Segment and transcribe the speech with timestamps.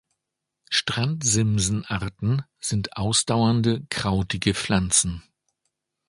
[0.71, 5.21] Strandsimsen-Arten sind ausdauernde, krautige Pflanzen.